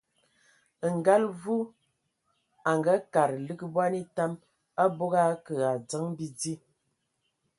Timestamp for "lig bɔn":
3.45-3.93